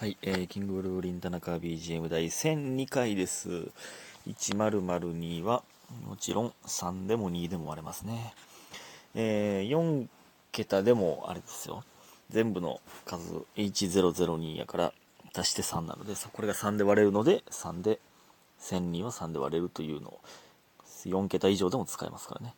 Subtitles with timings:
[0.00, 3.70] はい、えー、キングブルーリン田中 BGM 第1002回です。
[4.26, 5.62] 1002は、
[6.08, 8.32] もちろん3でも2でも割れますね。
[9.14, 10.06] えー、4
[10.52, 11.84] 桁でもあれですよ。
[12.30, 14.94] 全部の数 H002 やから
[15.36, 18.00] 足して3なので、これが3で割れるので、3で、
[18.62, 20.20] 1002は3で割れるというのを、
[21.04, 22.54] 4桁以上でも使えますからね。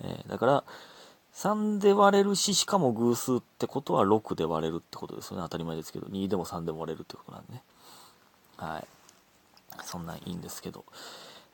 [0.00, 0.64] えー、だから、
[1.34, 5.42] 3で割れるし、しかも偶数ってことは6で割れるってことですよね。
[5.44, 7.62] 当たり前ですけど、2でも3でも割れるってことなんでね。
[8.56, 8.86] はい。
[9.84, 10.84] そんなんいいんですけど。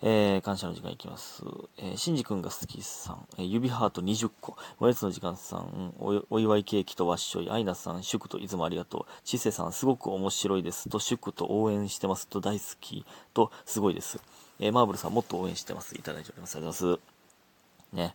[0.01, 1.43] えー、感謝の時間いきます。
[1.77, 13.05] えー、しんじくんが好きさん、えー、指ハート20個、おやつの時間さん、おお祝いケーキとわっしょい、アイナさん、祝といつもありがとう、ちせさん、すごく面白いですと、祝と応援してますと、大好き
[13.35, 14.21] と、すごいです。
[14.61, 15.97] えー、マーブルさん、もっと応援してます。
[15.97, 16.55] いただいております。
[16.55, 18.15] ありがとうございます。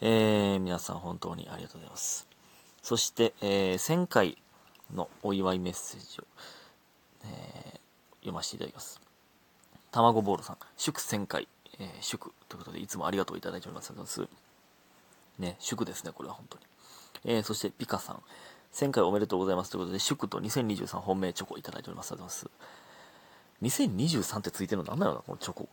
[0.00, 2.28] えー、皆さん本当にありがとうございます。
[2.82, 4.38] そして、えー、1000回
[4.94, 6.24] のお祝いメッセージを、
[7.24, 7.76] えー
[8.26, 9.00] 読ませていただきます。
[9.92, 11.46] 卵ボールさん、祝1000回、
[11.78, 13.92] えー祝ということで、いつもありがとういただいております。
[15.38, 16.64] ね、祝ですね、これは本当に。
[17.24, 18.22] えー、そして、ピカさん、
[18.72, 22.12] 1000回おめでとうございますということで、祝と2023本命チョコいただいております。
[22.12, 22.44] ありがとうござい
[23.62, 23.80] ます。
[23.80, 25.68] 2023ってついてるの何なんだろうな、このチョコ。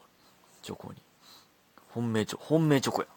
[0.61, 1.01] チョコに。
[1.89, 3.07] 本命チョコ、本命チョコや。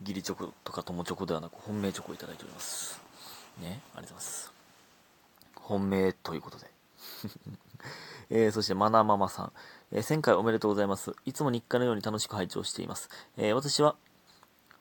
[0.00, 3.00] ギリチョコとか友チョコではなく本命チョコをいただいております。
[3.60, 4.52] ね、ありがとうございます。
[5.56, 6.70] 本命ということで。
[8.30, 9.52] えー、そしてマナママさん、
[9.92, 11.14] えー先回おめでとうございます。
[11.24, 13.08] いつも日課のように楽しく拝聴しています。
[13.36, 13.96] えー私は、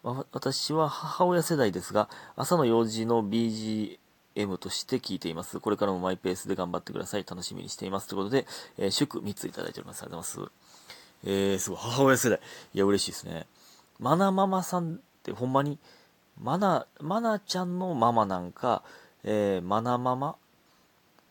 [0.04, 5.60] 私は母親世代ですが、朝の用事の BGM として聞いています。
[5.60, 7.26] これからもマイペースで頑張ってください。
[7.28, 8.08] 楽しみにしています。
[8.08, 10.04] ということで、えー祝3ついただいております。
[10.04, 10.52] ありがとうございます。
[11.24, 12.40] えー、すごい、母親世代。
[12.74, 13.48] いや、嬉しいですね。
[14.00, 15.80] マナママさんってほんまに、
[16.42, 18.84] マナ、マナちゃんのママなんか、
[19.24, 20.36] えー、マナママ？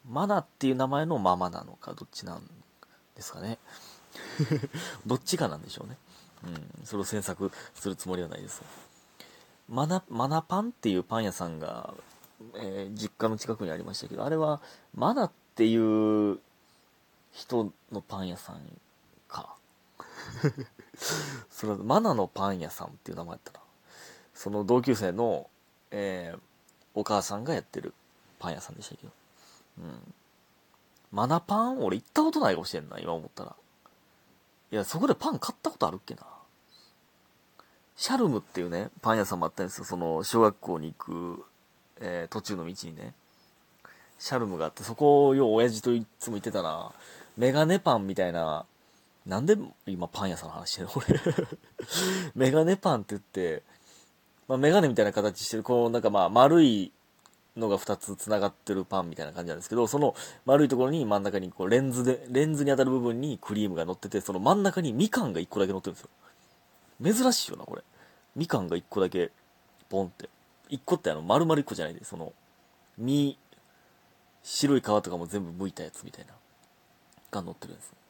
[0.09, 2.43] マナっていう名前のママなのか、どっちなん
[3.15, 3.59] ですかね？
[5.07, 5.97] どっちかなんでしょうね。
[6.45, 6.47] う
[6.83, 8.63] ん、それを詮索するつもりはないです。
[9.69, 11.95] マナ、マナパンっていうパン屋さんが、
[12.57, 14.61] えー実家の近くにありましたけど、あれは、
[14.95, 16.39] マナっていう
[17.33, 18.61] 人のパン屋さん。
[21.51, 23.61] それはマナのパン屋さんっていう名前やったな。
[24.35, 25.49] その同級生の、
[25.91, 26.41] えー
[26.97, 27.93] お母さんがやってる
[28.39, 29.13] パン屋さんでしたけど。
[29.81, 30.15] うん。
[31.11, 33.57] マナパン俺行ったことないかもしれんな、今思ったら。
[34.71, 36.23] いや、そこでパン買ったことあるっけな。
[37.97, 39.85] シャルムっていうね、パン屋さんもあったんですよ。
[39.85, 41.45] その、小学校に行く、
[41.99, 43.15] えー途中の道にね。
[44.19, 46.93] シャルムがあって、そこをよう親父といつも行ってたな。
[47.37, 48.67] メガネパンみたいな、
[49.27, 50.93] なんで今パン屋さんの話してるの？
[50.97, 51.21] 俺。
[52.35, 53.63] メガネパンって言って、
[54.49, 56.93] まあ、メガネみたいな形してる、こう、なんかまあ、丸い
[57.57, 60.15] のが2つ繋がってるパンみたいな感じなんですけど、その
[60.45, 66.11] 丸いところに真ん中にこうレンズで、レンズに当たる部分にクリームが乗ってて、その真ん中にみかんが1個だけ乗ってるんですよ。
[67.03, 67.83] 珍しいよな、これ。
[68.37, 69.31] みかんが1個だけ、
[69.89, 70.29] ポンって。
[70.69, 72.33] 1個ってあの、丸々1個じゃないで、その、
[72.99, 73.39] 実、
[74.43, 76.35] 白い皮とかも全部剥いたやつみたいな、
[77.31, 78.04] が乗ってるんです。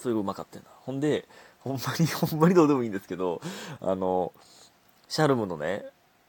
[0.00, 0.64] それがうまかったな。
[0.80, 1.26] ほんで、
[1.60, 3.40] ほんまに、 ほんまにどうでもいいんですけど、
[3.80, 4.32] あの、
[5.08, 5.84] シャルムのね、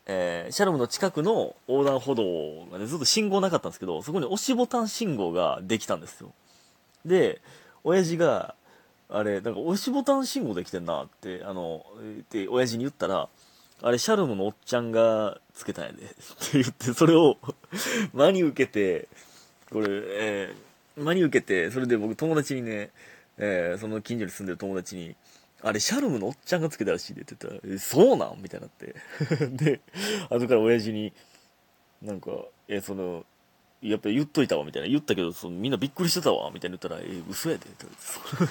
[0.06, 6.34] えーシャルムの近くの横断歩道がね、ずっと信号なかったんですけど、そこに押しボタン信号ができたんですよ。
[7.06, 7.42] で、
[7.84, 8.56] 親父が、
[9.10, 11.86] あれ、なんか押しボタン信号できてんなって、あの、
[12.22, 13.30] って親父に言ったら、
[13.84, 16.14] あれ、シャルムのおっちゃんがつけたんやで、って
[16.54, 17.38] 言って、それを
[18.14, 19.08] 真に受けて、
[19.72, 22.92] これ、えー真に受けて、それで僕友達にね、
[23.42, 25.16] えーその近所に住んでる友達に、
[25.64, 28.42] あれ、シャルムのおっちゃんがつけたらしいでって言ったら、え、そうなん？
[28.42, 28.96] みたいになって。
[29.48, 29.82] で、
[30.30, 31.12] 後から親父に、
[32.02, 32.32] なんか、
[32.68, 33.26] え、その、
[33.82, 34.88] やっぱ言っといたわ、みたいな。
[34.88, 37.66] 言ったけど、そのみんなびっくりしてたわ、みたいな言ったら、え、嘘やで。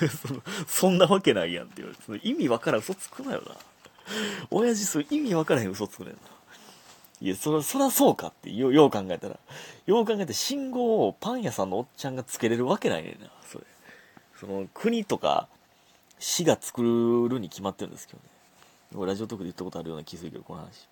[0.08, 3.56] そのそんなわけないやんって言われて、その意味わからん嘘つくなよな。
[4.50, 6.18] 親父、そう意味わからへん嘘つくねんな。
[7.20, 9.38] いや、そら、そらそうかって、よよう考えたら。
[9.86, 13.30] よう考えて、信号をパン屋さんのおっちゃんがつけれるわけないねんな、
[14.40, 14.46] そ。
[14.46, 15.48] の、国とか、
[16.18, 18.24] 市が作るに決まってるんですけどね。
[18.94, 20.88] 俺ラジオトークで言ったことあるような気するけど、この話。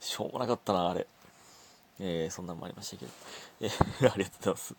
[0.00, 1.06] しょうもなかったな、あれ。
[2.00, 3.12] えー、そんなんもありましたけど。
[3.60, 4.74] えー ありがとうございます。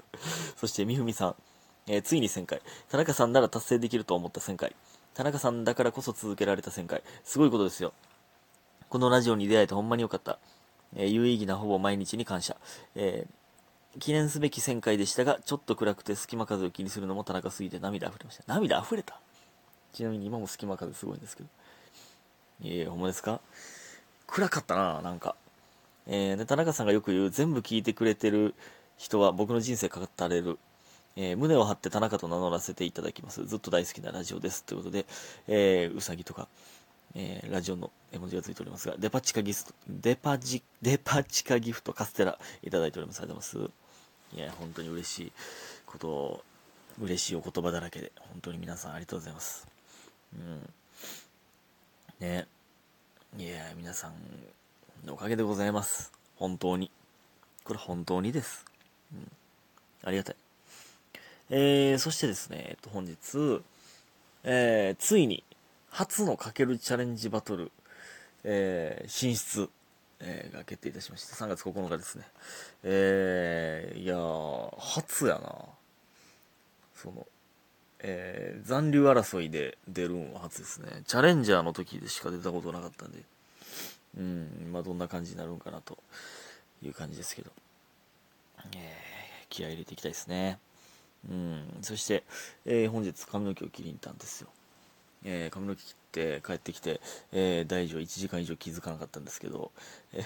[0.58, 1.36] そして、みふみさん。
[1.88, 2.62] えーついに1000回。
[2.90, 4.76] 田中さんなら達成できると思った1000回。
[5.14, 7.04] 田中さんだからこそ続けられた1000回。
[7.24, 7.94] すごいことですよ。
[8.90, 10.40] このラジオに出会えてほんまによかった。
[10.96, 12.58] え有意義なほぼ毎日に感謝。
[12.96, 13.41] えー
[14.00, 18.44] 記念すべき1000回でしたが、ちょっと暗くて隙間風を気にするのも田中すぎて涙溢れました。
[18.48, 19.20] 涙溢れた？
[19.94, 21.50] ちなみに今も隙間風すごいんですけど。
[22.64, 23.42] いえ、ほんまですか？
[24.28, 25.36] 暗かったな、なんか。
[26.08, 28.56] えーで、田中さんがよく言う、全部聞いてくれてる
[28.98, 30.58] 人は僕の人生かかったれる。
[31.18, 33.46] えー、胸を張って田中と名乗らせていただきます。
[33.46, 34.64] ずっと大好きなラジオです。
[34.64, 35.06] ということで、
[35.50, 36.48] えー、うさぎとか、
[37.14, 43.20] えー、ラジオの絵文字がついておりますが、デパ地下ギフト、デパジ、デパ地下ギフトカステラいただいております。
[43.20, 43.81] ありがとうございます。
[44.34, 45.32] いや、本当に嬉しい
[45.86, 46.44] ことを、
[47.02, 49.68] 嬉しいお言葉だらけで、本当に皆さんありがとうございます。
[50.38, 50.70] うん。
[52.20, 52.48] ね。
[53.38, 54.14] いや、皆さん
[55.06, 56.12] のおかげでございます。
[56.36, 56.92] 本当に。
[57.64, 58.66] これ本当にです。
[59.14, 59.32] うん。
[60.04, 60.36] ありがたい。
[61.50, 63.62] えー、そしてですね、えっと、本日、
[64.44, 65.44] えー、ついに、
[65.90, 67.72] 初のかけるチャレンジバトル、
[68.46, 69.70] えー、進出、
[70.24, 71.36] えー、が決定いたしました。
[71.36, 72.26] 3月9日ですね。
[72.84, 75.66] えー、いやー、初やな
[76.96, 77.26] その、
[78.00, 81.04] えー、残留争いで出るんは初ですね。
[81.08, 83.20] チャレンジャーの時でしか出たことなかったんで、
[84.18, 85.98] うん、まあどんな感じになるんかなと
[86.84, 87.52] いう感じですけど、
[88.76, 90.60] えー、気合入れていきたいですね。
[91.30, 92.24] うん、そして、
[92.66, 94.50] えー、本日髪の毛を切りに行ったんですよ。
[95.24, 97.00] えー、髪の毛切って帰ってきて、
[97.32, 99.72] えー、大女1時間以上気づかなかったんですけど、
[100.14, 100.24] え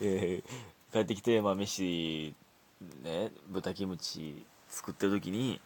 [0.00, 2.34] えー、帰ってきて、まあ、飯、
[3.02, 5.60] ね、豚キムチ作ってる時に、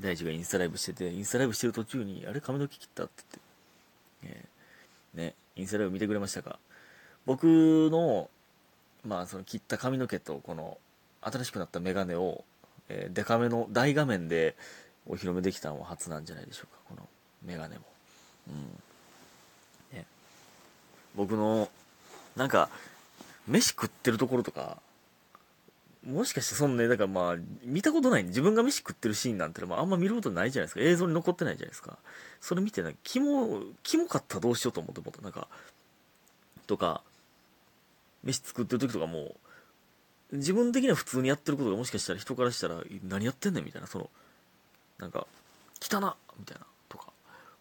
[0.00, 3.24] 大地がインスタライブしてて、インスタライブしてる途中に、あれ髪の毛切ったって
[4.22, 6.58] 言って、えー、ね、インスタライブ見てくれましたか。
[7.26, 8.28] 僕の、
[9.04, 10.78] まあ、その切った髪の毛と、この、
[11.20, 12.44] 新しくなったメガネを、
[12.88, 14.56] えー、デカめの大画面で
[15.06, 17.08] お披露目できたのは初なんじゃないでしょうか、この
[17.44, 17.84] メガネも。
[18.48, 19.96] うん。
[19.96, 20.06] ね。
[21.14, 21.68] 僕の、
[22.36, 22.68] なんか、
[23.48, 24.80] 飯食ってるところとか、
[26.04, 30.80] もしかしてそんなね、だからまあ、見たことない、自分が飯食ってるシーンなんてまああんま見ることないじゃないですか。
[30.80, 31.98] 映像に残ってないじゃないですか。
[32.40, 35.22] それ見て、なんか、キモ、キモかったらどうしようと思って思った。
[35.22, 35.48] なんか、
[36.66, 37.02] とか、
[38.24, 39.36] 飯作ってる時とかも、
[40.32, 44.10] 自分的には普通にやってることがもしかしたら人からしたら、何やってんねんみたいな、その、
[45.02, 45.26] なんか、
[45.80, 47.12] 汚なみたいな、とか、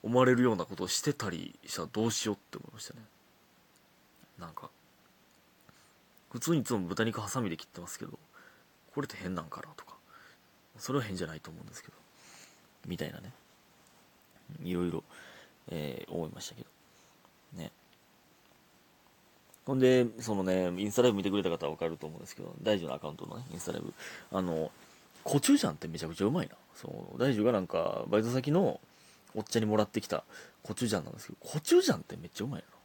[0.03, 3.01] 思われるようなことをしてたりしたらどうしようって思いましたね。
[4.37, 4.69] なんか、
[6.29, 8.19] 普通にいつも豚肉ハサミで切ってますけど、
[8.93, 9.91] これって変なんかなとか。
[10.77, 11.93] それは変じゃないと思うんですけど
[12.87, 13.31] みたいなね。
[14.63, 15.03] いろいろ、
[15.69, 16.67] えー、思いましたけど。
[17.61, 17.71] ね。
[19.65, 23.93] ほんでそのねインスタライブ見てくれた方は分かると思うんですけど大樹のアカウントのねインスタライブ。
[24.31, 24.71] あの
[25.23, 28.79] コチュジャンってめちゃくちゃうまいなそう大樹がなんかバイト先の
[29.35, 30.23] おっちゃんにもらってきた
[30.63, 32.81] コチュジャンなんですけどコチュジャンってめっちゃうまいな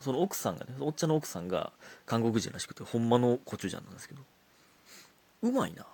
[0.00, 1.72] その奥さんがね、おっちゃんの奥さんが
[2.04, 4.20] 韓国人らしくて、ほんまのコチュジャンなんですけど、
[5.42, 5.86] うまいな。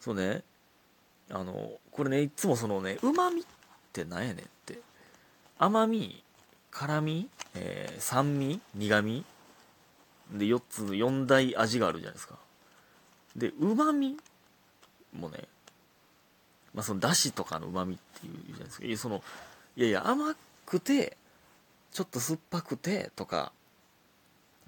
[0.00, 0.42] そうね、
[1.30, 3.44] あの、これね、いつもそのね、うまみっ
[3.92, 4.78] てなんやねんって。
[5.58, 6.22] 甘み、
[6.70, 9.24] 辛み、えー、酸味、苦み、
[10.32, 12.38] で、4つ、4大味があるじゃないですか。
[13.38, 14.16] で、うまみ
[15.18, 15.44] もね、
[16.74, 18.86] まあ、その、だしとかのうまみっていうじゃないですか。
[18.86, 19.22] いや、その、
[19.76, 20.34] いやいや、甘
[20.66, 21.16] くて、
[21.92, 23.52] ちょっと酸っぱくてとか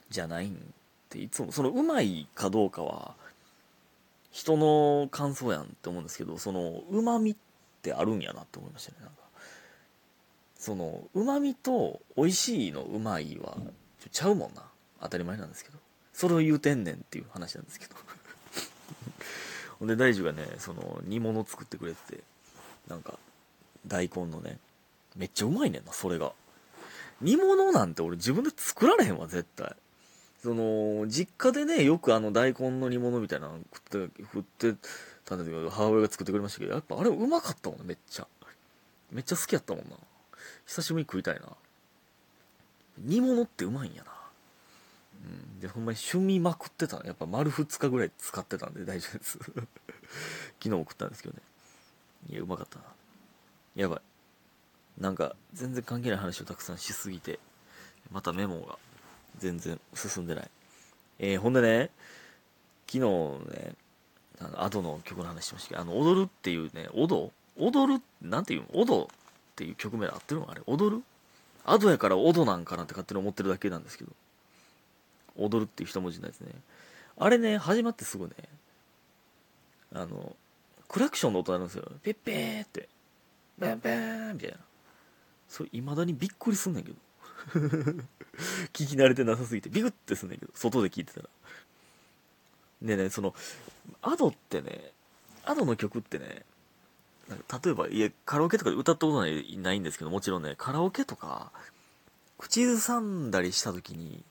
[0.09, 0.57] じゃないんっ
[1.09, 3.15] ていつもそのうまいかどうかは
[4.33, 7.37] 人の感想やんって思うんですけどそのうまみっ
[7.83, 9.15] てあるんやなって思いましたねなんか。
[10.57, 13.57] そのうまみと美味しいのうまいは
[14.13, 14.63] ちゃうもんな。
[15.01, 15.79] 当たり前なんですけど。
[16.13, 17.95] それを言うてんねんっていう話なんですけど。
[19.81, 22.21] ほんで大樹がねその煮物作ってくれてて
[22.89, 23.19] なんか
[23.87, 24.59] 大根のね
[25.17, 26.33] めっちゃうまいねんなそれが
[27.21, 29.75] 煮物なんて俺自分で作られへんわ、絶対。
[30.43, 34.75] その、実家でね、よくあの大根の煮物みたいなの食って、振って
[35.27, 38.27] たんだけど、母親が作ってくれましたけど、やっぱあれうまかったもんね、めっちゃ。
[39.13, 39.97] めっちゃ好きやったもんな。
[40.67, 41.43] 久しぶりに食いたいな。
[42.99, 44.13] 煮物ってうまいんやな。
[45.25, 45.61] うん。
[45.61, 49.39] で、ほんまに趣味まくってたやっぱ丸2日ぐらい使ってたんで大丈夫です。
[49.39, 49.57] 昨
[50.63, 51.43] 日も食ったんですけどね。
[52.31, 52.85] いや、うまかったな。
[53.75, 54.01] やばい。
[55.01, 57.39] なんか全然関係ない話をたくさんしすぎて、
[58.11, 58.79] またメモが
[59.39, 60.51] 全然進んでない。
[61.19, 61.91] えー、ほんでね、
[62.87, 63.01] 昨日
[63.55, 63.75] ね、
[64.41, 68.03] あの、アドの曲の話しましたけど、あの、踊るっていうね、踊踊る？
[68.23, 68.81] なんていうの？
[68.81, 69.07] 踊っ
[69.55, 70.51] ていう曲名合ってるの？
[70.51, 70.63] あれ？
[70.67, 71.03] 踊る？
[71.65, 74.11] アドやから踊なんかなって勝手に思ってるだけなんですけど、
[75.37, 76.53] 踊るっていう一文字のやつね。
[77.19, 78.35] あれね、始まってすぐね、
[79.93, 80.37] あの、
[80.89, 81.91] クラクションの音なんですよ。
[82.03, 82.89] ペッペーって。
[83.61, 84.57] ペンペーンみたいな。
[85.51, 86.97] それ未だにびっくりすんねんけど
[88.73, 91.29] 聞き慣れてなさすぎてビクってすんねんけど外で聞いてたら
[92.83, 93.35] ねえねその
[94.01, 94.93] アドってね
[95.45, 96.45] アドの曲ってね
[97.29, 101.51] なんか例えばいやカラオケとかで歌ったことないないんですけどもちろんねカラオケとか
[102.39, 104.23] 口ずさんだりした時に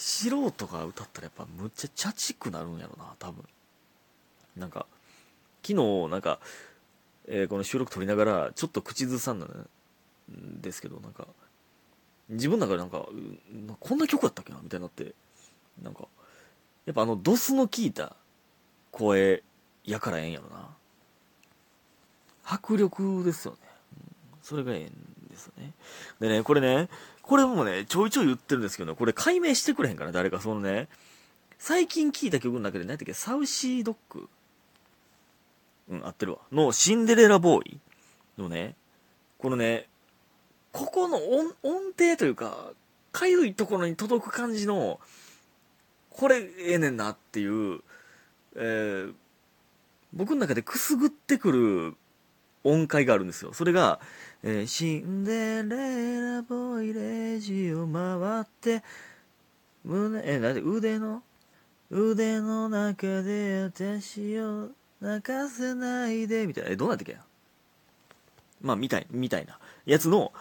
[0.00, 3.44] 素人が歌ったらやっぱむっちゃチャチくなるんやろな多分。
[4.56, 4.86] なんか
[5.62, 6.40] 昨日なんか、
[7.28, 9.68] えー、この収録撮りながらちょっと口ずさんだん
[10.62, 11.26] ですけどなんか
[12.30, 13.06] 自分の中でなんか
[13.78, 15.12] こんな曲やったっけなみたいになって
[15.82, 16.08] なんか
[16.86, 18.16] やっぱあのドスの効いた
[18.92, 19.42] 声
[19.84, 20.66] やからええんやろな。
[22.42, 23.58] 迫力ですよね、
[23.98, 24.86] うん、それがええん
[25.30, 25.72] ですよね。
[26.20, 26.88] でねこれね
[27.22, 30.88] これもねちょいちょい言ってるんですけど、これ解明してくれへんかな誰かそのね。
[31.58, 34.28] 最近聴いた曲の中で何やったっけサウシードッグ。
[35.90, 36.38] うん合ってるわ。
[36.50, 37.80] のシンデレラボーイ。
[38.38, 38.74] のね
[39.38, 39.86] このね
[40.72, 42.72] ここの音音程というか
[43.12, 45.00] かゆいところに届く感じの
[46.10, 47.80] これええねんなっていう、
[48.56, 49.14] えー、
[50.12, 51.96] 僕の中でくすぐってくる
[52.64, 53.52] 音階があるんですよ。
[53.52, 54.00] それが、
[54.42, 58.82] えー、シンデレラボイレジを回って、
[59.84, 61.22] 胸、えー、なんで腕の、
[61.90, 64.68] 腕の中で私を
[65.00, 66.70] 泣かせないで、みたいな。
[66.70, 67.12] え、どうなってけ？
[67.12, 67.18] や
[68.60, 70.32] まあ、みたい、みたいなやつの、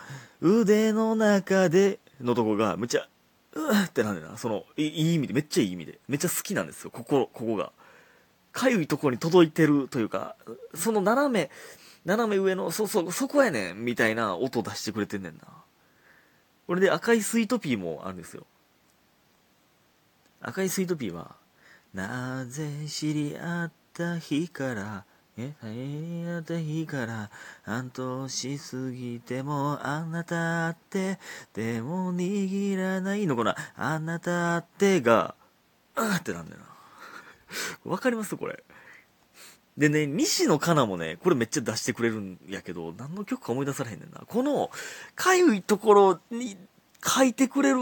[0.41, 3.07] 腕の中でのとこが、むちゃ、
[3.53, 4.37] うーってなんだよな。
[4.37, 5.99] そのい、いい意味で、めっちゃいい意味で。
[6.09, 6.91] めっちゃ好きなんですよ。
[6.91, 7.71] ここ、ここが。
[8.51, 10.35] かゆいところに届いてるというか、
[10.75, 11.49] その斜め、
[12.05, 15.41] 斜め上の、そう、そう、そこやねんみたいな音出してくれてんねんな。
[16.67, 18.45] これで赤いスイートピーもあるんですよ。
[20.41, 21.35] 赤いスイートピーは、
[21.93, 25.05] なぜ知り合った日から、
[25.37, 27.29] え、知り合った日から、
[27.63, 31.19] 半年過ぎてもあなたって、
[31.53, 35.35] でも握らないのかな、あなたってが、
[35.95, 37.91] あーってなんだよな。
[37.91, 38.37] わかります？
[38.37, 38.63] これ。
[39.79, 44.23] でね、西野カナもね、これめっちゃ出してくれるんやけど、何の曲か思い出されへんねんな。
[44.27, 44.69] この、
[45.15, 46.57] かゆいところに
[47.01, 47.77] 書いてくれる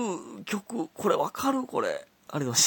[0.45, 1.89] 曲、これわかるこれ。
[1.89, 2.55] ありがとうございました。